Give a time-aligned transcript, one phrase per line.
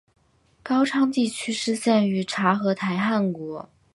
[0.63, 3.69] 高昌地区失陷于察合台汗国。